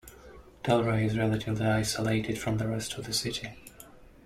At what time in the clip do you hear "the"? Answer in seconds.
2.57-2.67, 3.05-3.13